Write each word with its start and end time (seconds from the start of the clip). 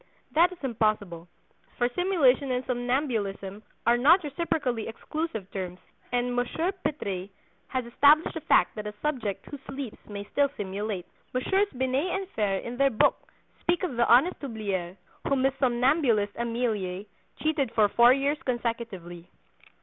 That 0.33 0.51
is 0.51 0.57
impossible, 0.63 1.27
for 1.77 1.87
simulation 1.93 2.49
and 2.49 2.65
somnambulism 2.65 3.61
are 3.85 3.97
not 3.99 4.23
reciprocally 4.23 4.87
exclusive 4.87 5.45
terms, 5.51 5.77
and 6.11 6.35
Monsieur 6.35 6.71
Pitres 6.71 7.29
has 7.67 7.85
established 7.85 8.33
the 8.33 8.41
fact 8.41 8.73
that 8.75 8.87
a 8.87 8.95
subject 9.03 9.45
who 9.45 9.59
sleeps 9.67 9.99
may 10.09 10.23
still 10.31 10.49
simulate." 10.57 11.05
Messieurs 11.35 11.67
Binet 11.77 12.15
and 12.15 12.27
Fere 12.29 12.57
in 12.61 12.77
their 12.77 12.89
book 12.89 13.29
speak 13.61 13.83
of 13.83 13.95
"the 13.95 14.09
honest 14.11 14.39
Hublier, 14.41 14.97
whom 15.27 15.43
his 15.43 15.53
somnambulist 15.59 16.33
Emelie 16.35 17.05
cheated 17.37 17.71
for 17.75 17.87
four 17.87 18.11
years 18.11 18.41
consecutively." 18.43 19.29